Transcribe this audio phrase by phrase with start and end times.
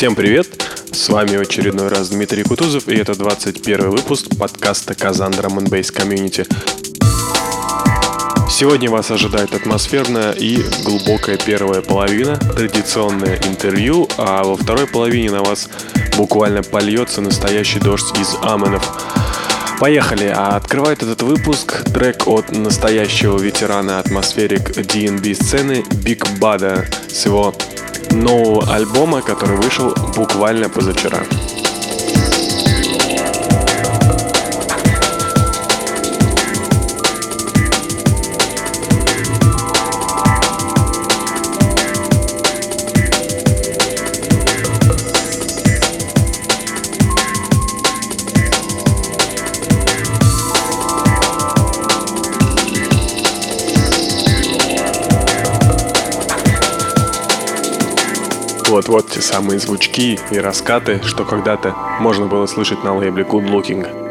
[0.00, 0.64] Всем привет!
[0.92, 6.50] С вами очередной раз Дмитрий Кутузов, и это 21 выпуск подкаста Казан Drum Community.
[8.50, 15.42] Сегодня вас ожидает атмосферная и глубокая первая половина, традиционное интервью, а во второй половине на
[15.42, 15.68] вас
[16.16, 18.82] буквально польется настоящий дождь из аменов.
[19.80, 20.32] Поехали!
[20.34, 27.54] А открывает этот выпуск трек от настоящего ветерана атмосферик DNB сцены Big Bada с его
[28.12, 31.20] нового альбома, который вышел буквально позавчера.
[58.80, 64.09] Вот-вот те самые звучки и раскаты, что когда-то можно было слышать на лейбле Good Looking.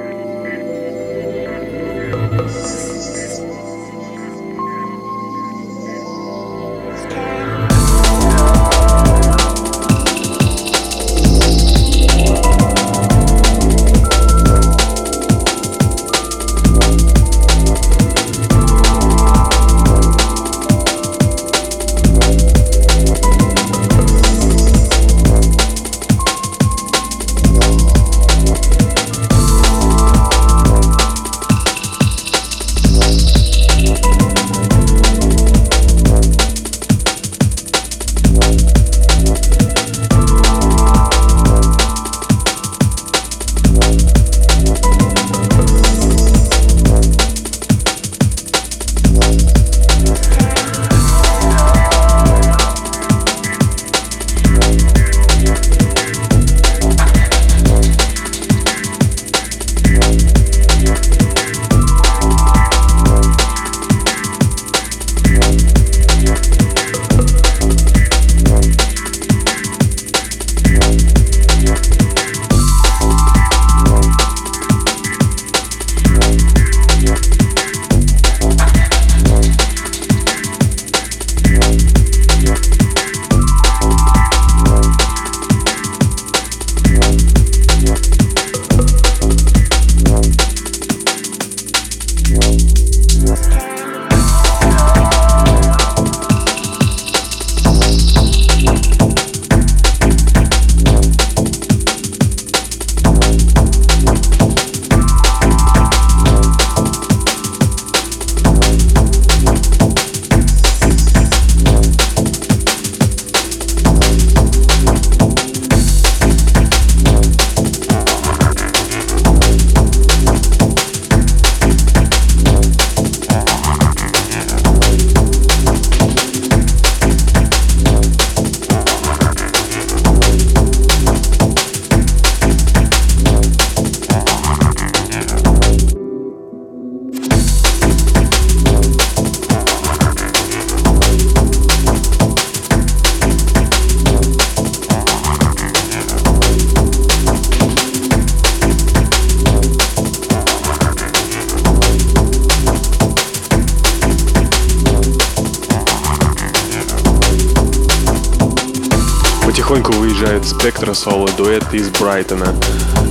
[160.59, 162.53] Выезжает Спектра соло дуэт из Брайтона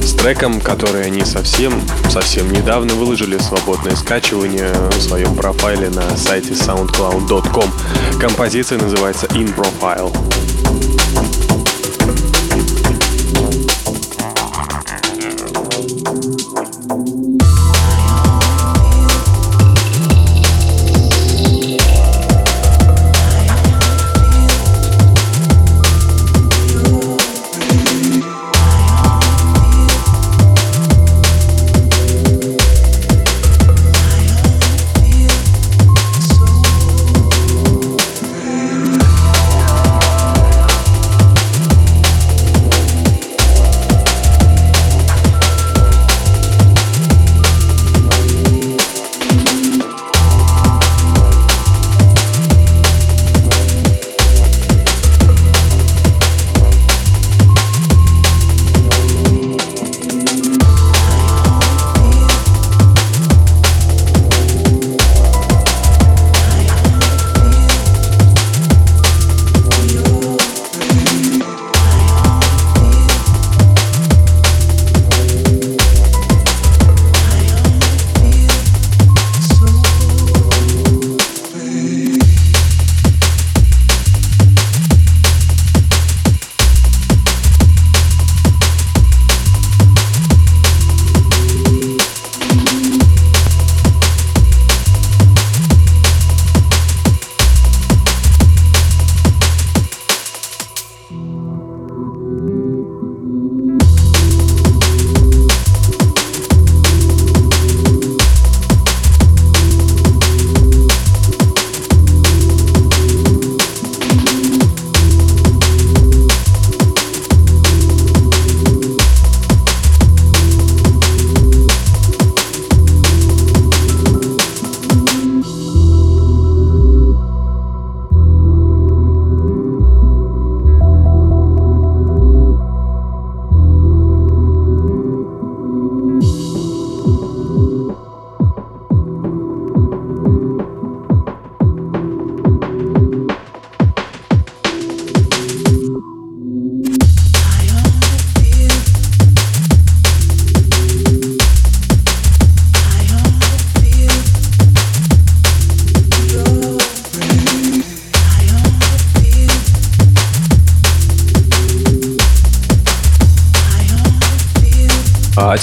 [0.02, 6.52] с треком, который они совсем, совсем недавно выложили свободное скачивание в своем профайле на сайте
[6.52, 7.72] soundcloud.com.
[8.20, 10.57] Композиция называется In Profile.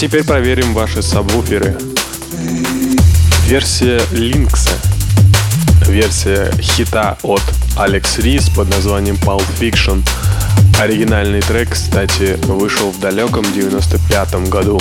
[0.05, 1.75] Теперь проверим ваши сабвуферы.
[3.47, 4.69] Версия Линкса.
[5.87, 7.41] Версия хита от
[7.75, 10.07] Алекс Рис под названием Pulp Fiction.
[10.79, 14.79] Оригинальный трек, кстати, вышел в далеком 95 году.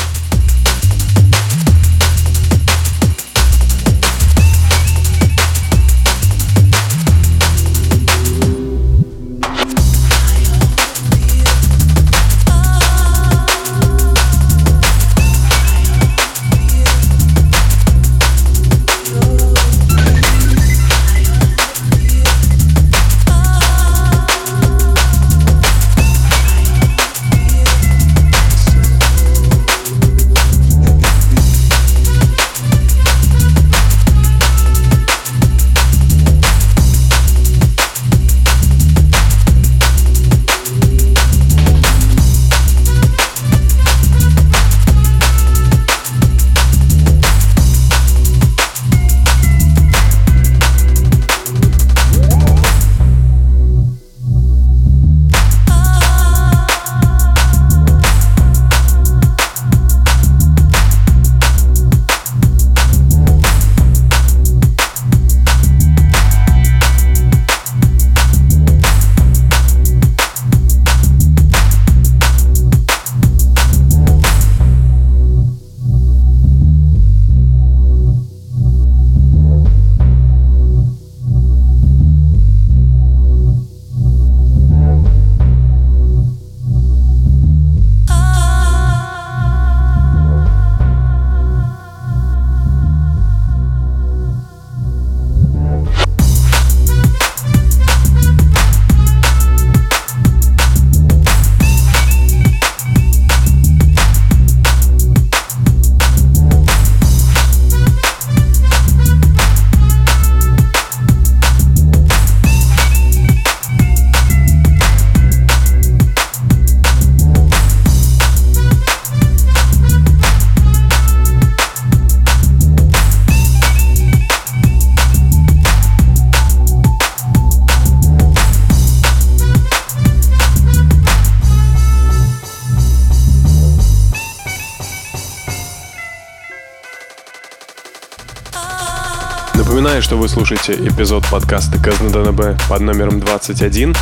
[139.94, 143.94] Напоминаю, что вы слушаете эпизод подкаста КЗНДНБ под номером 21,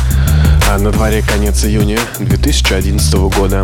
[0.67, 3.63] а на дворе конец июня 2011 года.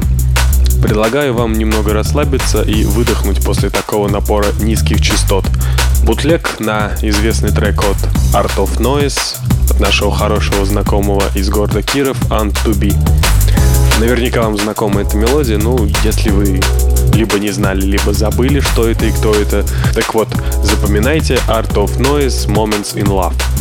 [0.79, 5.43] Предлагаю вам немного расслабиться и выдохнуть после такого напора низких частот.
[6.03, 7.97] Бутлег на известный трек от
[8.35, 9.37] Art of Noise
[9.71, 12.95] от нашего хорошего знакомого из города Киров Ant to Be.
[13.99, 16.61] Наверняка вам знакома эта мелодия, ну, если вы
[17.13, 19.65] либо не знали, либо забыли, что это и кто это.
[19.93, 20.29] Так вот,
[20.63, 23.58] запоминайте Art of Noise Moments in Love.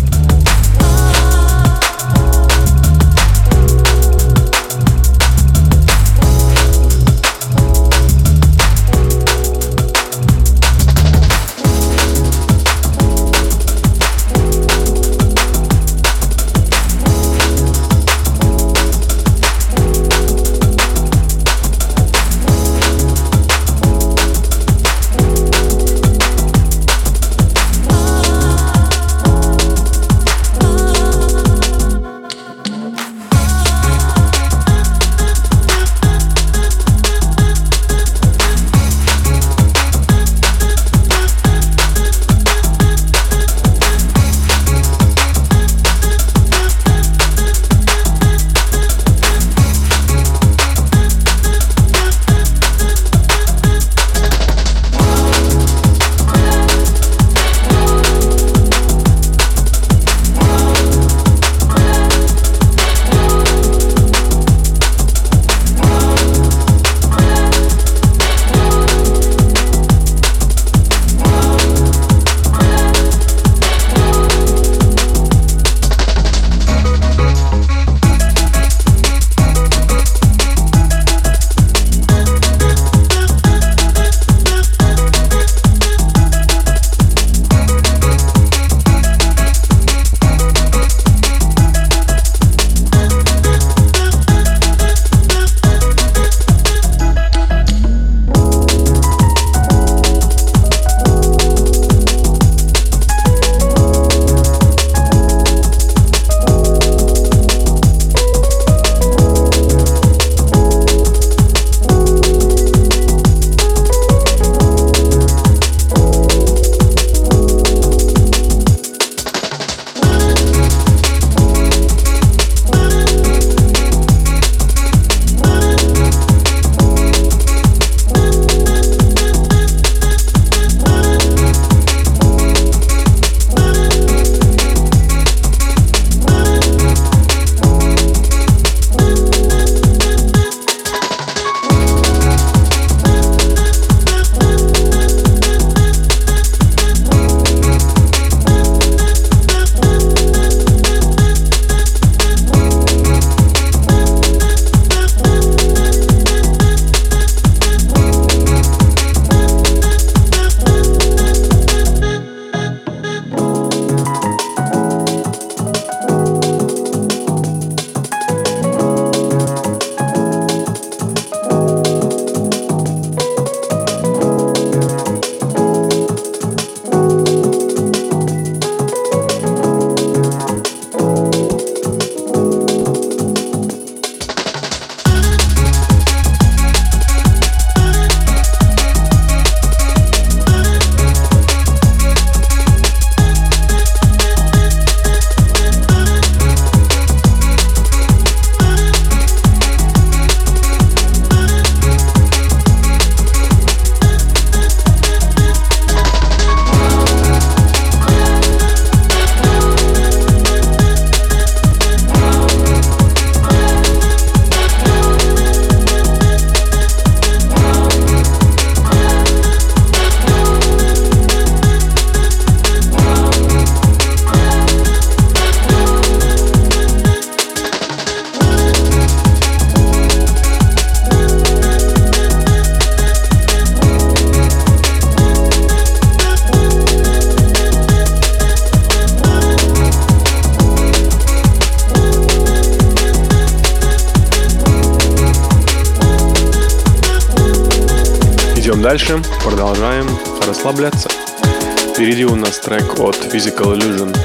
[253.38, 254.16] Physical Illusion.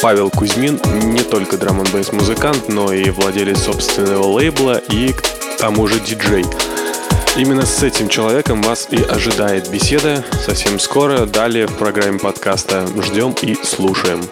[0.00, 5.22] Павел Кузьмин не только драм н музыкант, но и владелец собственного лейбла и к
[5.58, 6.46] тому же диджей.
[7.36, 12.88] Именно с этим человеком вас и ожидает беседа совсем скоро, далее в программе подкаста.
[12.96, 14.22] Ждем и слушаем.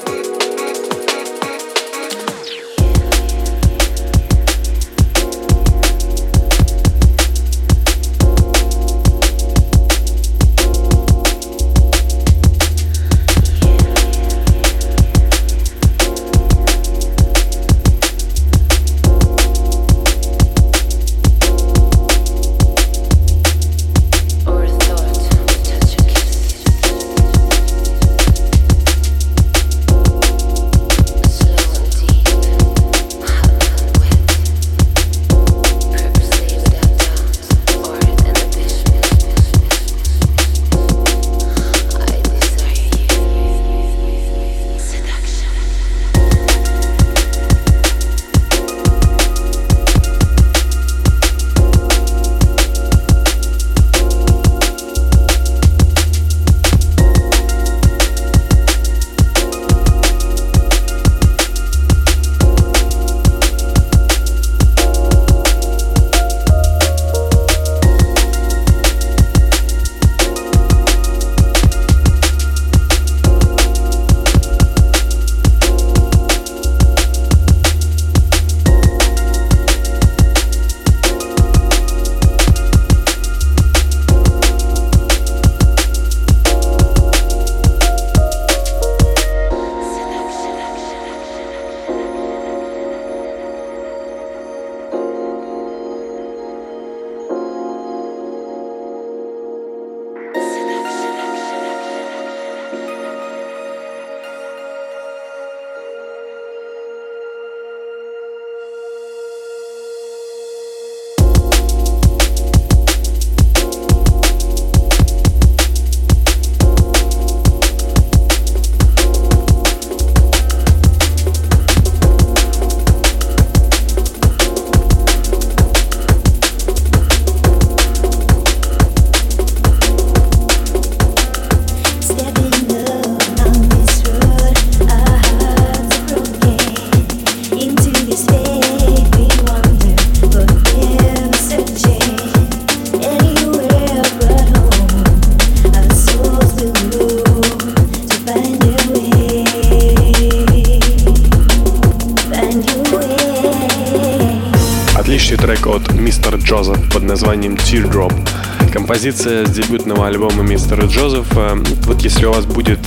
[159.00, 161.56] Композиция с дебютного альбома мистера Джозефа.
[161.86, 162.80] Вот если у вас будет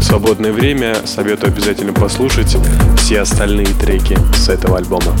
[0.00, 2.56] свободное время, советую обязательно послушать
[2.96, 5.12] все остальные треки с этого альбома.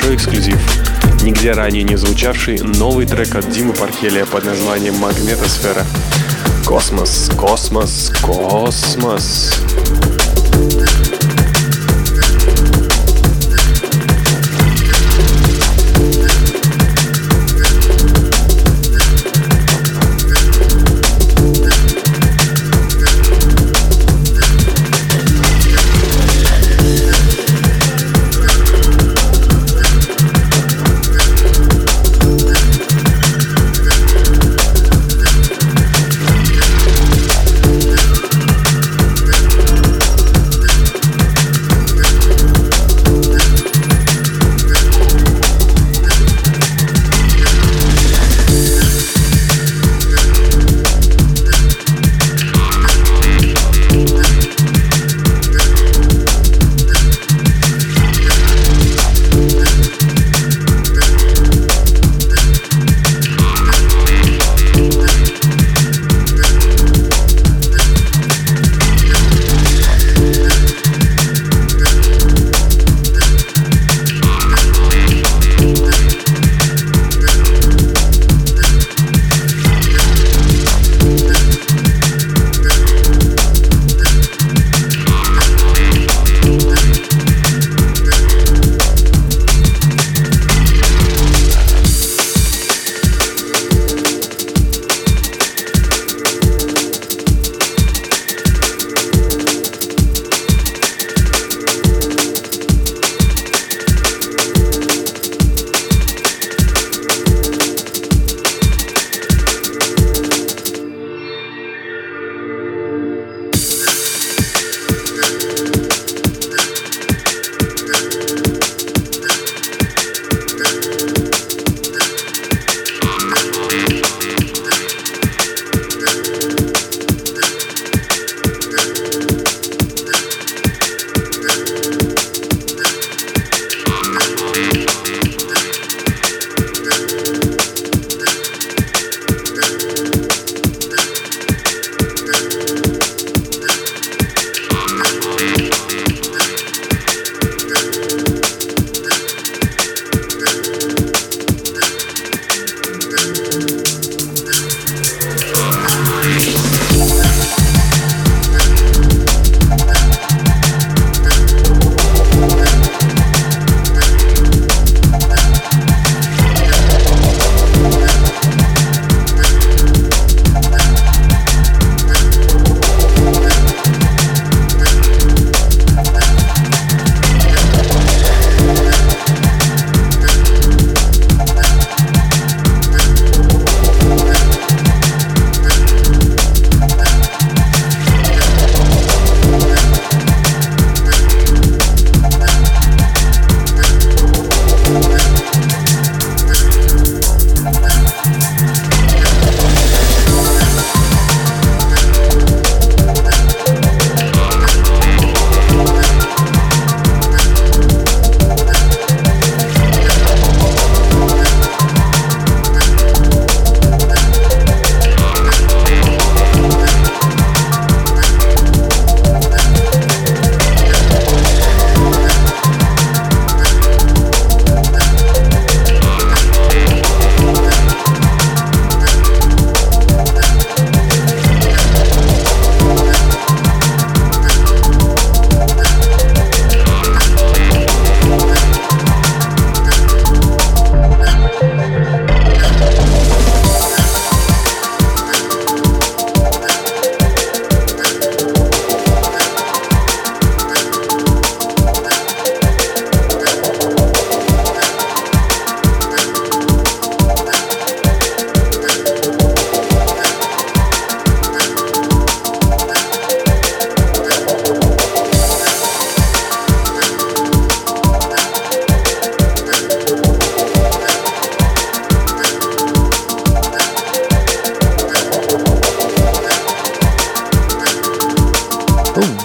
[0.00, 0.58] Нас небольшой эксклюзив.
[1.22, 5.84] Нигде ранее не звучавший новый трек от Димы Пархелия под названием «Магнетосфера».
[6.64, 9.60] Космос, космос, космос.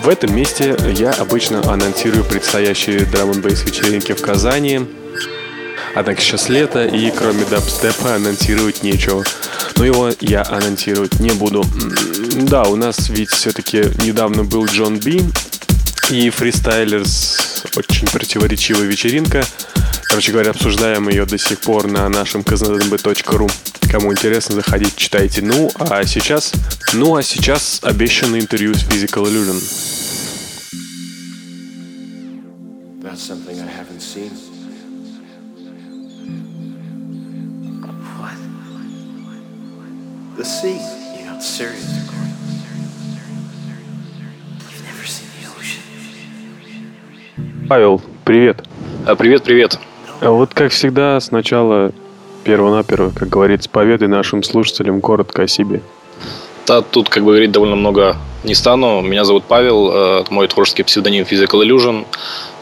[0.06, 4.82] В этом месте я обычно анонсирую предстоящие драм н вечеринки в Казани.
[5.96, 9.24] Однако сейчас лето, и кроме дабстепа анонсировать нечего.
[9.78, 11.66] Но его я анонсировать не буду.
[12.36, 15.24] Да, у нас ведь все-таки недавно был Джон Би
[16.12, 17.64] и фристайлерс.
[17.76, 19.44] Очень противоречивая вечеринка.
[20.04, 23.52] Короче говоря, обсуждаем ее до сих пор на нашем kznb.ru.
[23.98, 25.42] Кому интересно, заходите, читайте.
[25.42, 26.52] Ну, а сейчас...
[26.92, 29.56] Ну, а сейчас обещанное интервью с Physical Illusion.
[33.02, 34.32] That's something I haven't seen.
[38.20, 38.36] What?
[40.36, 40.82] The sea.
[41.18, 41.88] You're not serious,
[44.72, 45.82] You've never seen the ocean.
[47.70, 48.62] Павел, привет.
[49.08, 49.80] А, привет, привет.
[50.20, 51.94] А вот как всегда, сначала
[52.46, 55.82] перво-наперво, как говорится, поведай нашим слушателям коротко о себе.
[56.68, 59.02] Да, тут, как бы говорить, довольно много не стану.
[59.02, 62.06] Меня зовут Павел, это мой творческий псевдоним Physical Illusion,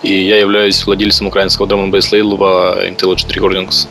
[0.02, 3.88] и я являюсь владельцем украинского драм н лейбла Intelligent Recordings.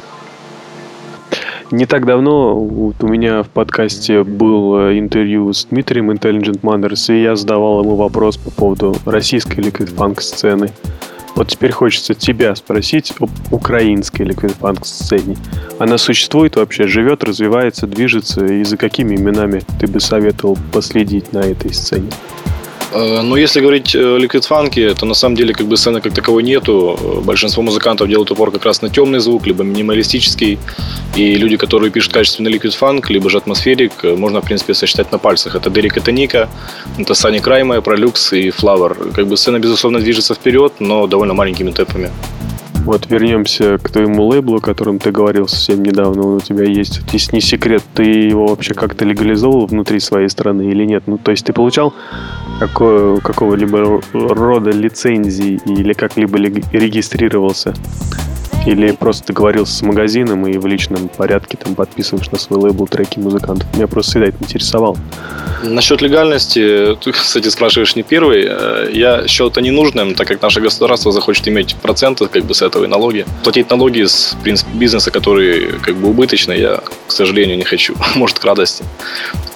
[1.71, 7.15] Не так давно вот у меня в подкасте был э, интервью с Дмитрием Intelligent Manners,
[7.15, 10.71] и я задавал ему вопрос по поводу российской funk сцены.
[11.35, 15.37] Вот теперь хочется тебя спросить об украинской ликвидпанк сцене.
[15.79, 21.39] Она существует вообще, живет, развивается, движется, и за какими именами ты бы советовал последить на
[21.39, 22.11] этой сцене?
[22.95, 26.15] Э, ну, если говорить о Liquid Funk, то на самом деле как бы сцены как
[26.15, 27.23] таковой нету.
[27.25, 30.59] Большинство музыкантов делают упор как раз на темный звук, либо минималистический.
[31.17, 35.19] И люди, которые пишут качественный Liquid Funk, либо же атмосферик, можно, в принципе, сосчитать на
[35.19, 35.55] пальцах.
[35.55, 36.49] Это Дерек Этаника,
[36.99, 38.95] это Сани Крайма, Пролюкс и Флавер.
[39.15, 42.11] Как бы сцена, безусловно, движется вперед, но довольно маленькими темпами.
[42.85, 46.27] Вот вернемся к твоему лейблу, о котором ты говорил совсем недавно.
[46.27, 47.01] Он у тебя есть.
[47.13, 51.05] Если не секрет, ты его вообще как-то легализовал внутри своей страны или нет?
[51.07, 51.95] Ну, то есть ты получал
[52.59, 57.73] какого, какого-либо рода лицензии или как-либо регистрировался?
[58.67, 63.19] Или просто договорился с магазином и в личном порядке там подписываешь на свой лейбл треки
[63.19, 63.67] музыкантов?
[63.75, 64.97] Меня просто всегда это интересовало.
[65.65, 68.45] Насчет легальности, ты, кстати, спрашиваешь не первый.
[68.49, 72.63] Э, я счел это ненужным, так как наше государство захочет иметь проценты как бы с
[72.63, 73.27] этого и налоги.
[73.43, 77.95] Платить налоги с принцип, бизнеса, который как бы убыточный, я, к сожалению, не хочу.
[78.15, 78.85] Может, к радости.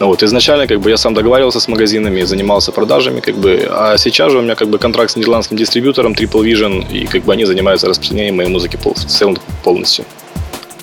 [0.01, 0.23] Ну вот.
[0.23, 4.38] Изначально как бы я сам договаривался с магазинами, занимался продажами, как бы, а сейчас же
[4.38, 7.87] у меня как бы контракт с нидерландским дистрибьютором Triple Vision, и как бы они занимаются
[7.88, 10.05] распространением моей музыки в целом полностью.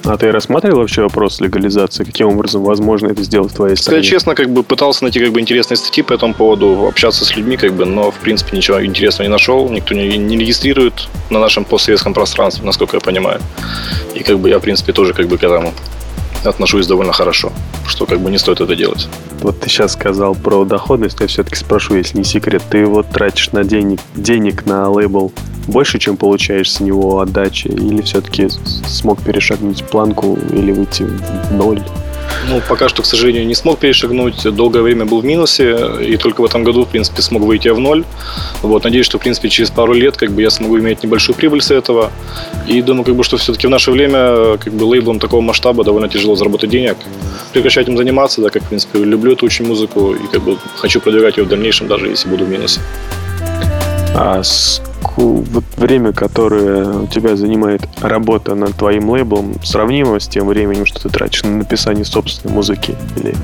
[0.06, 2.04] А ты рассматривал вообще вопрос легализации?
[2.04, 4.00] Каким образом возможно это сделать в твоей стране?
[4.00, 7.36] Сказать честно, как бы пытался найти как бы интересные статьи по этому поводу, общаться с
[7.38, 9.70] людьми, как бы, но в принципе ничего интересного не нашел.
[9.70, 13.40] Никто не, не регистрирует на нашем постсоветском пространстве, насколько я понимаю.
[14.14, 15.74] И как бы я, в принципе, тоже как бы к этому
[16.44, 17.54] отношусь довольно хорошо,
[17.88, 19.08] что как бы не стоит это делать.
[19.42, 23.52] Вот ты сейчас сказал про доходность, я все-таки спрошу, если не секрет, ты вот тратишь
[23.52, 25.32] на денег, денег на лейбл
[25.68, 31.82] больше, чем получаешь с него отдачи, или все-таки смог перешагнуть планку или выйти в ноль?
[32.50, 34.44] Ну, пока что, к сожалению, не смог перешагнуть.
[34.44, 37.80] Долгое время был в минусе, и только в этом году, в принципе, смог выйти в
[37.80, 38.04] ноль.
[38.62, 41.62] Вот, надеюсь, что, в принципе, через пару лет как бы, я смогу иметь небольшую прибыль
[41.62, 42.12] с этого.
[42.68, 46.10] И думаю, как бы, что все-таки в наше время как бы, лейблом такого масштаба довольно
[46.10, 46.98] тяжело заработать денег.
[47.54, 51.00] Прекращать им заниматься, да, как, в принципе, люблю эту очень музыку и как бы хочу
[51.00, 52.82] продвигать ее в дальнейшем, даже если буду в минусе.
[54.16, 54.42] А
[55.22, 61.02] вот время, которое у тебя занимает работа над твоим лейблом, сравнимо с тем временем, что
[61.02, 62.96] ты тратишь на написание собственной музыки?
[63.18, 63.36] Или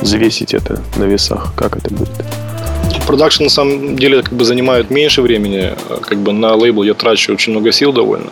[0.00, 1.52] взвесить это на весах?
[1.56, 2.24] Как это будет?
[3.06, 5.74] Продакшн на самом деле как бы занимает меньше времени.
[6.02, 8.30] Как бы на лейбл я трачу очень много сил довольно.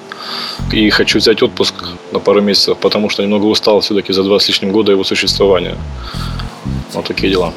[0.73, 1.75] И хочу взять отпуск
[2.13, 5.77] на пару месяцев, потому что немного устал все-таки за два с лишним года его существования.
[6.95, 7.53] Вот такие дела.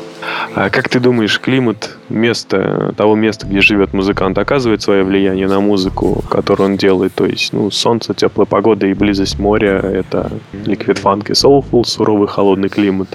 [0.55, 5.59] А как ты думаешь, климат места, того места, где живет музыкант, оказывает свое влияние на
[5.59, 7.13] музыку, которую он делает?
[7.13, 10.31] То есть, ну, солнце, теплая погода и близость моря— это
[10.65, 13.09] ликвид фанк и soulful, суровый холодный климат.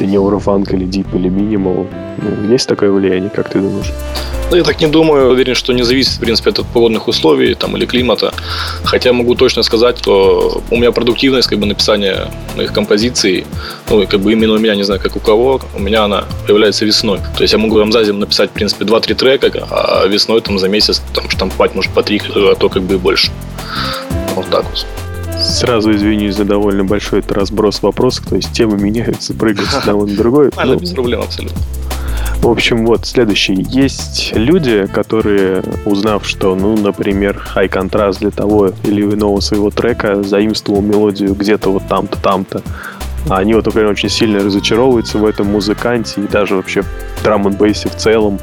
[0.00, 1.86] Это неурофанк или дип или минимал.
[2.22, 3.92] Ну, есть такое влияние, как ты думаешь?
[4.50, 5.30] Ну, я так не думаю.
[5.30, 8.32] Уверен, что не зависит, в принципе, от погодных условий там, или климата.
[8.82, 13.44] Хотя могу точно сказать, что у меня продуктивность как бы, написания моих композиций,
[13.90, 16.24] ну, и как бы именно у меня, не знаю, как у кого, у меня она
[16.46, 17.18] появляется весной.
[17.36, 20.58] То есть я могу там за зиму написать, в принципе, 2-3 трека, а весной там
[20.58, 23.30] за месяц там штампать может по 3, а то как бы и больше.
[24.34, 24.86] Вот так вот.
[25.40, 30.06] Сразу извинюсь за довольно большой это разброс вопросов, то есть темы меняются, прыгают с одного
[30.06, 30.50] на другой.
[30.64, 31.58] Ну, без проблем абсолютно.
[32.40, 33.54] В общем, вот следующий.
[33.54, 40.22] Есть люди, которые, узнав, что, ну, например, high contrast для того или иного своего трека
[40.22, 42.62] заимствовал мелодию где-то вот там-то, там-то,
[43.28, 46.82] они вот, например, очень сильно разочаровываются в этом музыканте и даже вообще
[47.22, 48.38] драм н в целом.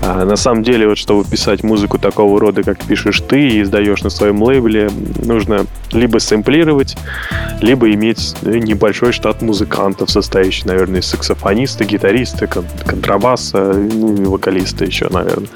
[0.00, 4.02] А на самом деле, вот чтобы писать музыку такого рода, как пишешь ты и издаешь
[4.02, 4.90] на своем лейбле,
[5.24, 6.96] нужно либо сэмплировать,
[7.60, 15.08] либо иметь небольшой штат музыкантов, состоящий, наверное, из саксофониста, гитариста, кон- контрабаса, ну вокалиста еще,
[15.10, 15.48] наверное.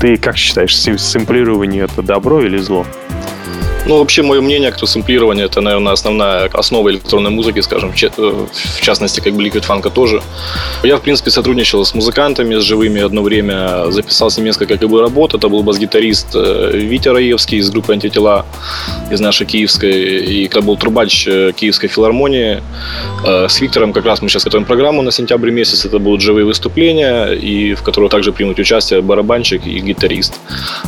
[0.00, 2.86] Ты как считаешь, сэмплирование это добро или зло?
[3.90, 8.80] Ну, вообще, мое мнение, кто сэмплирование, это, наверное, основная основа электронной музыки, скажем, э, в
[8.80, 10.22] частности, как бы Liquid Funk тоже.
[10.84, 14.88] Я, в принципе, сотрудничал с музыкантами, с живыми одно время, записал с ним несколько как
[14.88, 15.34] бы, работ.
[15.34, 18.46] Это был бас-гитарист э, Витя Раевский из группы «Антитела»
[19.10, 22.62] из нашей киевской, и это был трубач э, Киевской филармонии.
[23.24, 25.84] С Виктором как раз мы сейчас готовим программу на сентябрь месяц.
[25.84, 30.34] Это будут живые выступления, и в которых также примут участие барабанщик и гитарист.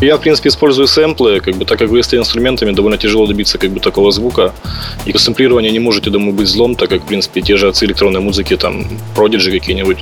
[0.01, 3.71] Я, в принципе, использую сэмплы, как бы, так как вы инструментами довольно тяжело добиться как
[3.71, 4.53] бы такого звука.
[5.07, 8.21] И сэмплирование не можете, думаю, быть злом, так как, в принципе, те же отцы электронной
[8.21, 9.99] музыки, там, Prodigy какие-нибудь,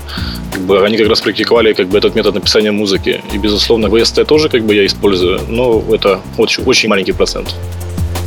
[0.53, 3.21] как бы, они как раз практиковали как бы этот метод написания музыки.
[3.33, 7.55] И, безусловно, VST тоже как бы я использую, но это очень, очень маленький процент.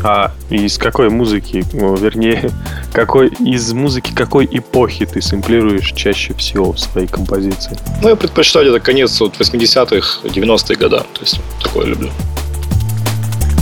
[0.03, 2.51] А из какой музыки, ну, вернее,
[2.93, 7.77] какой из музыки какой эпохи ты сэмплируешь чаще всего в своей композиции?
[8.01, 11.05] Ну, я предпочитаю это конец вот 80-х, 90-е года.
[11.13, 12.09] То есть такое люблю.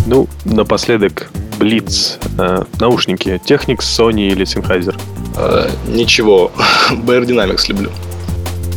[0.08, 2.18] Ну, напоследок, Blitz.
[2.40, 5.00] Э, наушники Technics, Sony или Sennheiser?
[5.38, 6.52] Э, ничего.
[6.92, 7.90] BR Dynamics люблю.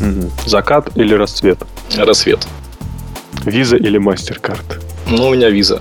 [0.00, 0.30] Угу.
[0.46, 1.58] Закат или рассвет?
[1.96, 2.46] Рассвет.
[3.46, 4.82] Виза или MasterCard?
[5.08, 5.80] Ну, у меня виза.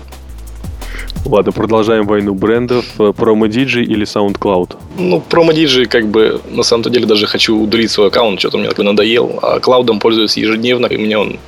[1.26, 2.86] Ладно, продолжаем войну брендов.
[2.98, 4.78] Promo DJ или SoundCloud?
[4.98, 8.68] Ну, Promo DJ, как бы, на самом деле, даже хочу удалить свой аккаунт, что-то мне
[8.68, 9.40] такой надоел.
[9.42, 11.40] А клаудом пользуюсь ежедневно, и мне он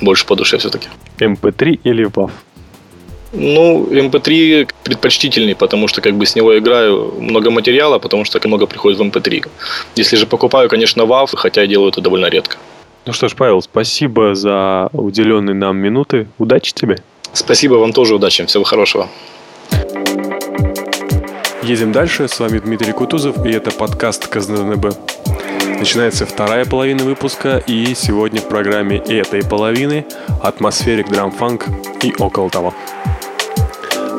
[0.00, 0.88] больше по душе все-таки.
[1.18, 2.30] MP3 эм или WAV?
[3.32, 8.40] Ну, MP3 эм предпочтительней, потому что как бы с него играю много материала, потому что
[8.48, 9.44] много приходит в MP3.
[9.44, 9.50] Эм
[9.96, 12.56] Если же покупаю, конечно, WAV, хотя я делаю это довольно редко.
[13.06, 16.26] Ну что ж, Павел, спасибо за уделенные нам минуты.
[16.38, 16.98] Удачи тебе.
[17.32, 18.44] Спасибо вам тоже, удачи.
[18.46, 19.08] Всего хорошего.
[21.62, 22.28] Едем дальше.
[22.28, 24.86] С вами Дмитрий Кутузов, и это подкаст КЗНБ.
[25.78, 30.06] Начинается вторая половина выпуска, и сегодня в программе этой половины
[30.42, 31.66] атмосферик драмфанк
[32.02, 32.74] и около того.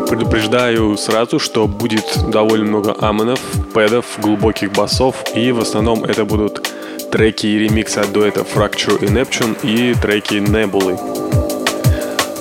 [0.10, 3.40] Предупреждаю сразу, что будет довольно много амонов,
[3.76, 6.68] пэдов, глубоких басов, и в основном это будут
[7.12, 10.98] треки и ремиксы от дуэта Fracture и Neptune и треки Nebula.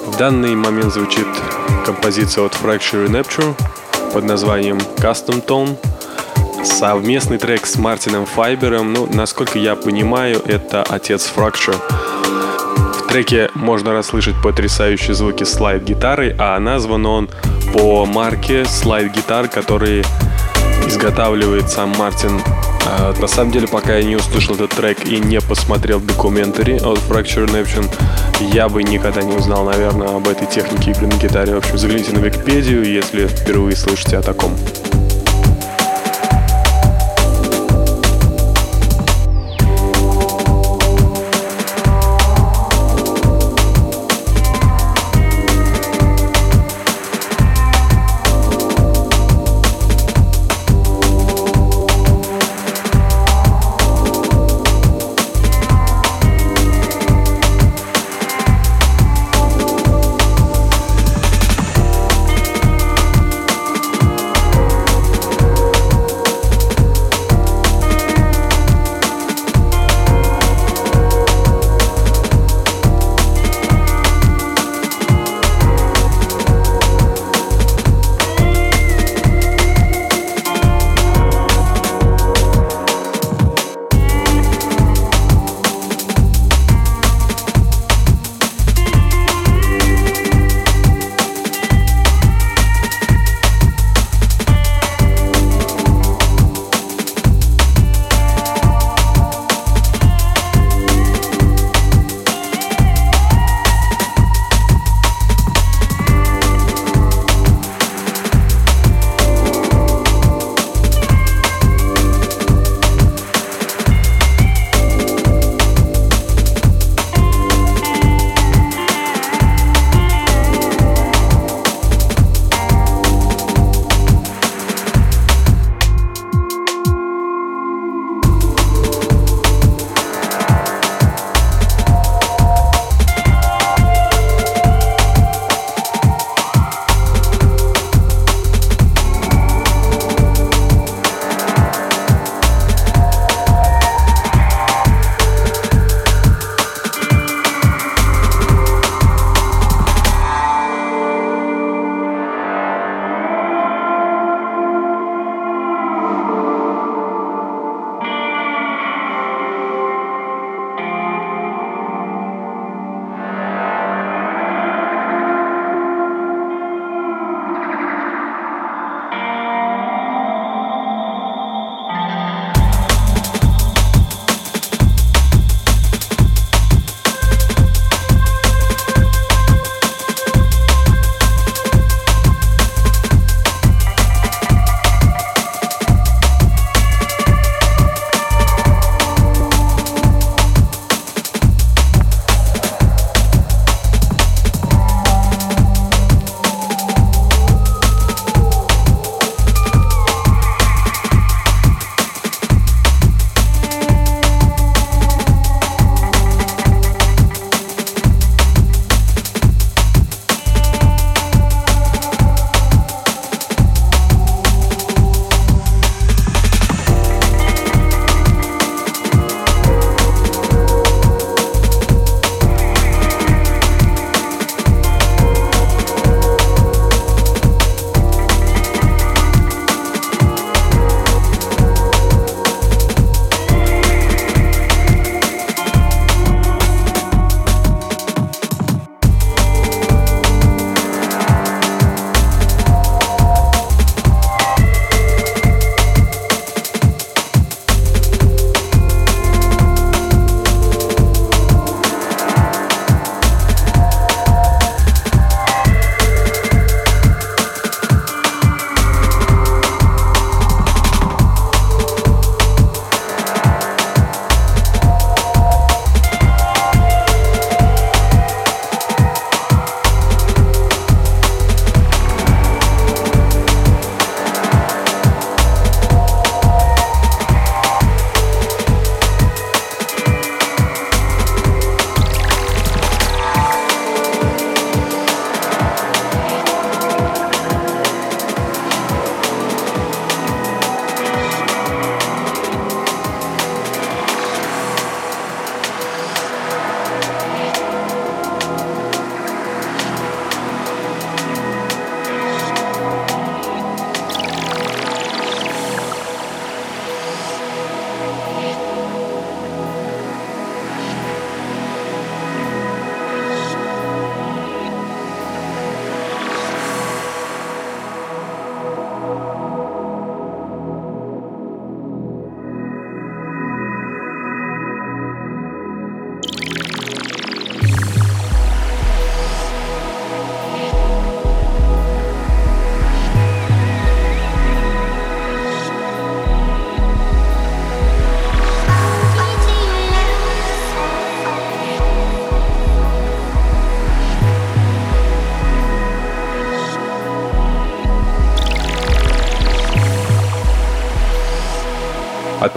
[0.07, 1.27] В данный момент звучит
[1.85, 3.55] композиция от Fracture и Neptune
[4.15, 5.77] под названием Custom Tone.
[6.65, 11.77] Совместный трек с Мартином Файбером, ну, насколько я понимаю, это отец Fracture
[13.09, 17.29] треке можно расслышать потрясающие звуки слайд-гитары, а назван он
[17.73, 20.05] по марке слайд-гитар, которые
[20.87, 22.41] изготавливает сам Мартин.
[22.87, 26.99] А, на самом деле, пока я не услышал этот трек и не посмотрел документари от
[26.99, 27.91] Fracture Neptune,
[28.53, 31.55] я бы никогда не узнал, наверное, об этой технике игры на гитаре.
[31.55, 34.57] В общем, загляните на Википедию, если впервые слышите о таком.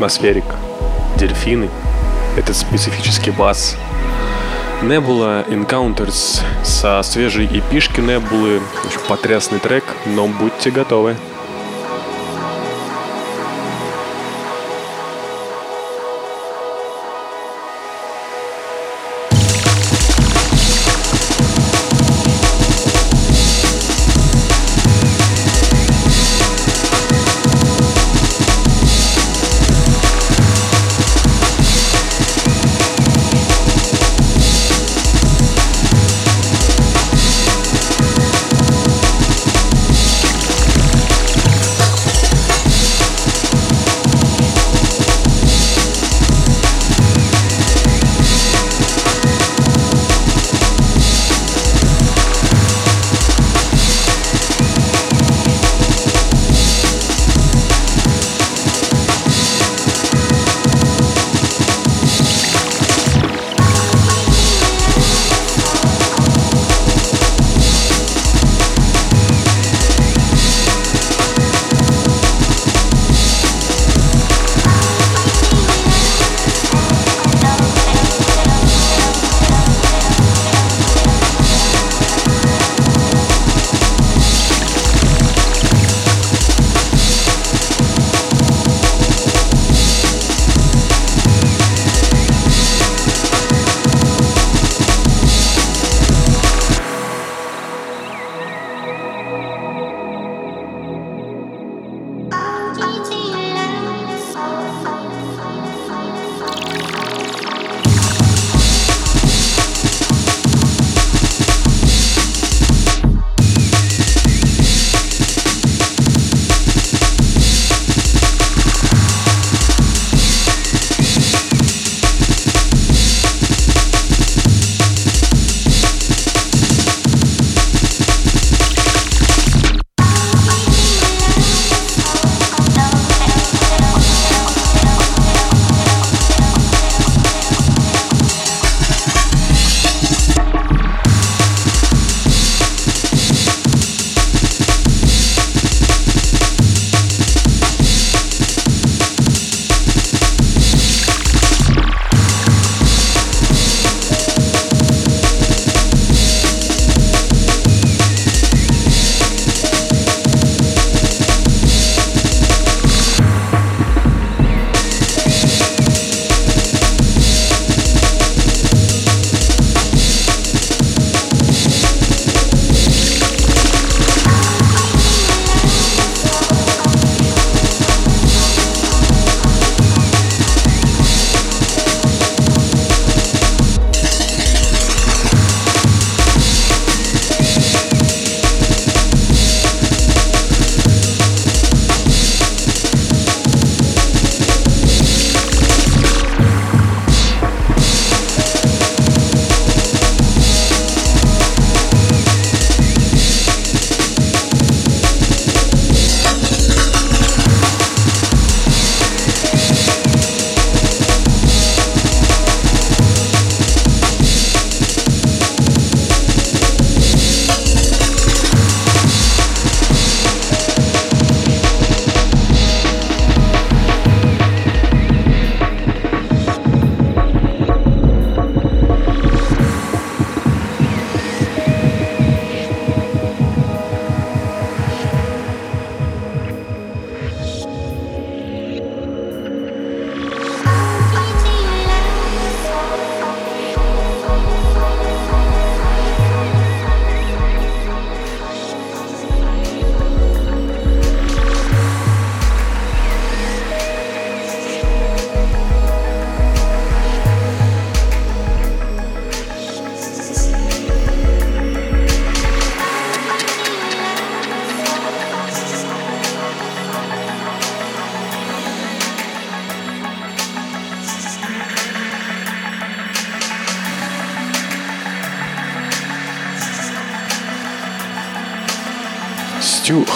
[0.02, 0.46] Атмосферик,
[1.16, 1.70] Дельфины,
[2.36, 3.78] этот специфический бас.
[4.82, 8.02] Nebula Encounters со свежей эпишки
[8.84, 11.18] очень потрясный трек, но будьте готовы.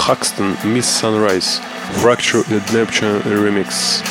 [0.08, 1.58] Huxton, Miss Sunrise,
[2.00, 4.06] Fracture and Neptune Remix.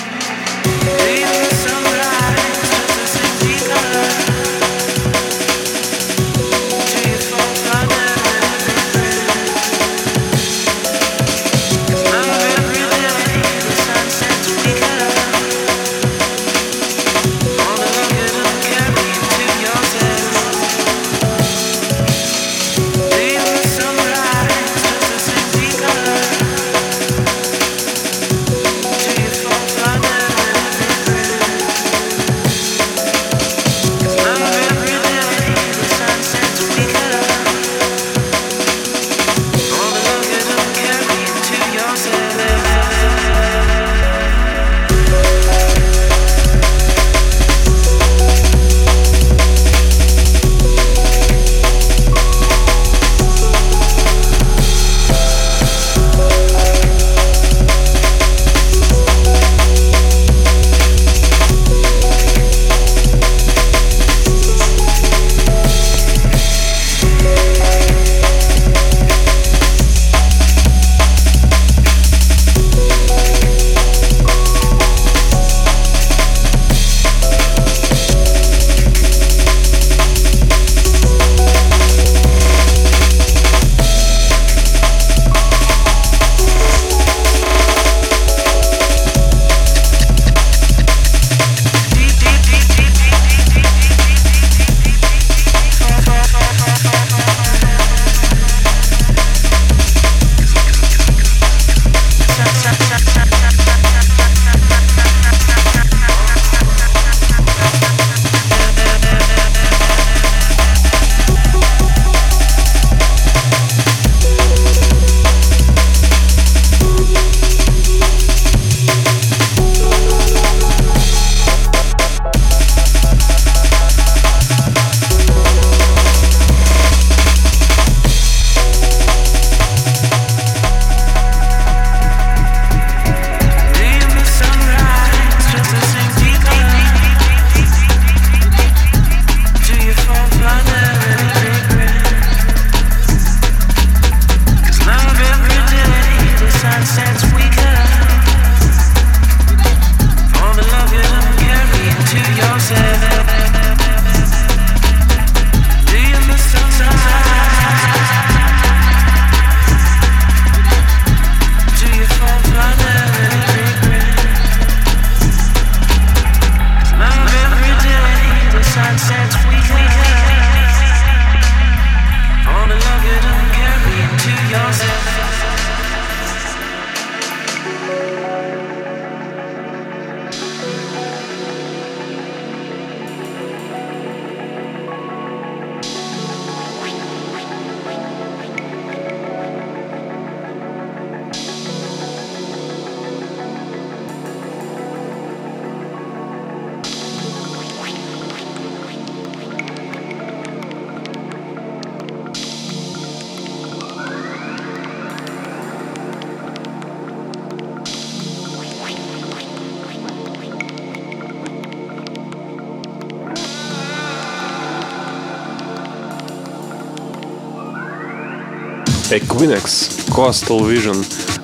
[219.14, 220.96] Equinox, Coastal Vision,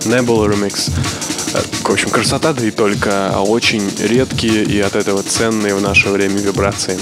[0.07, 0.91] Nebula Remix.
[1.55, 5.81] Э, в общем, красота, да и только, а очень редкие и от этого ценные в
[5.81, 6.99] наше время вибрации.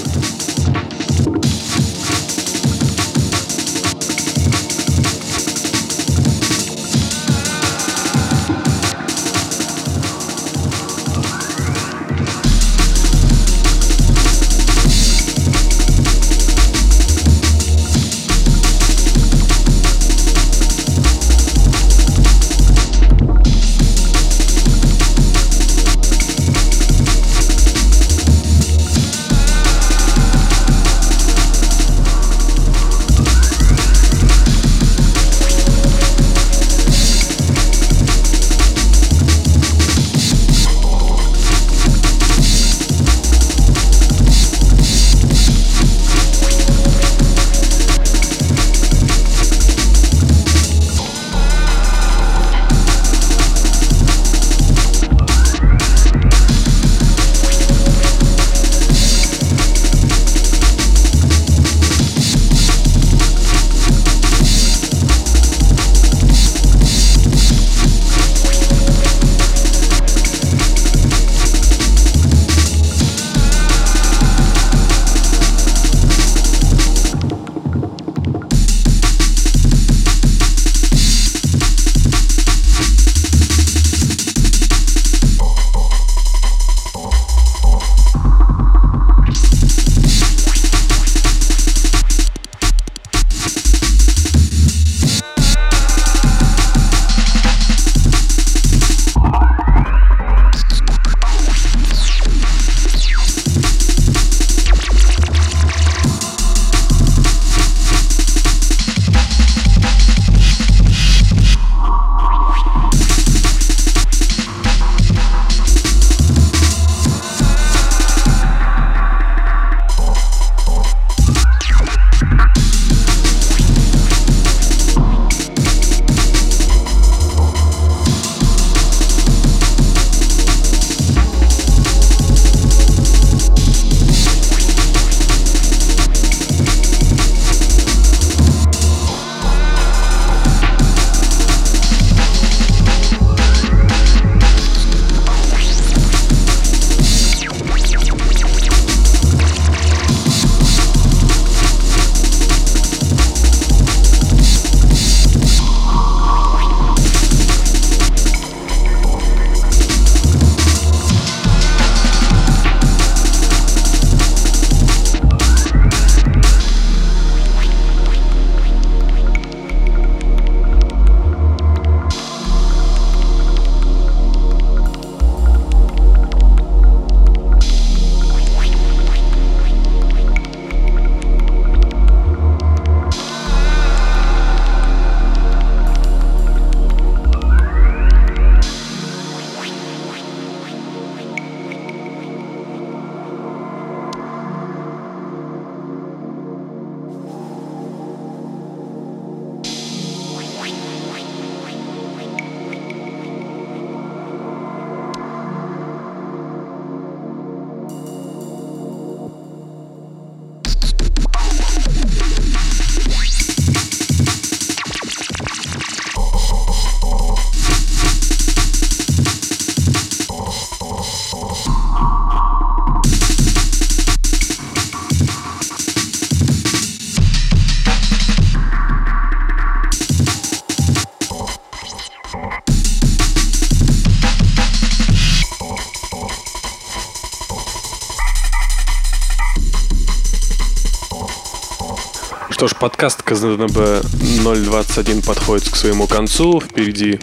[242.59, 244.03] Что ж, подкаст КЗНБ
[244.43, 246.59] 021 подходит к своему концу.
[246.59, 247.17] Впереди,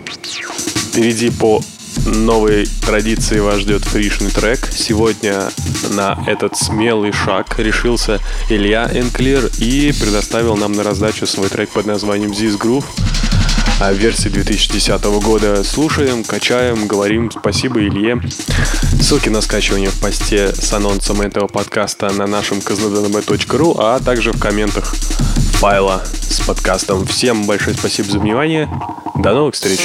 [0.88, 1.60] впереди по
[2.06, 4.66] новой традиции вас ждет фришный трек.
[4.72, 5.50] Сегодня
[5.90, 8.18] на этот смелый шаг решился
[8.48, 12.86] Илья Энклер и предоставил нам на раздачу свой трек под названием This Groove
[13.78, 15.62] а версии 2010 года.
[15.62, 18.20] Слушаем, качаем, говорим спасибо Илье.
[19.00, 24.40] Ссылки на скачивание в посте с анонсом этого подкаста на нашем kznb.ru, а также в
[24.40, 24.94] комментах
[25.56, 27.06] файла с подкастом.
[27.06, 28.68] Всем большое спасибо за внимание.
[29.16, 29.80] До новых встреч!